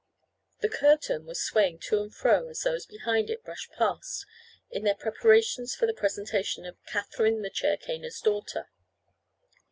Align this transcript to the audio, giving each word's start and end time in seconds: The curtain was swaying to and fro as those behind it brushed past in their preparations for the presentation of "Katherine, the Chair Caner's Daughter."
The 0.61 0.67
curtain 0.67 1.27
was 1.27 1.39
swaying 1.43 1.77
to 1.81 2.01
and 2.01 2.11
fro 2.11 2.47
as 2.49 2.61
those 2.61 2.87
behind 2.87 3.29
it 3.29 3.43
brushed 3.43 3.71
past 3.73 4.25
in 4.71 4.83
their 4.83 4.95
preparations 4.95 5.75
for 5.75 5.85
the 5.85 5.93
presentation 5.93 6.65
of 6.65 6.83
"Katherine, 6.87 7.43
the 7.43 7.51
Chair 7.51 7.77
Caner's 7.77 8.19
Daughter." 8.19 8.71